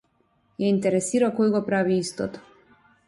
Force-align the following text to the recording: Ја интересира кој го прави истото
Ја 0.63 0.71
интересира 0.75 1.29
кој 1.41 1.53
го 1.57 1.61
прави 1.69 2.01
истото 2.07 2.45